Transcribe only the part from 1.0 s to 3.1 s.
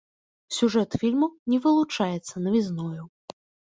фільму не вылучаецца навізною.